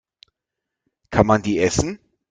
Kann 1.11 1.27
man 1.27 1.43
die 1.43 1.59
essen? 1.59 1.99